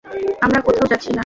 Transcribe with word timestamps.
আমরা 0.41 0.59
কোথাও 0.61 0.89
যাচ্ছিনা। 0.91 1.19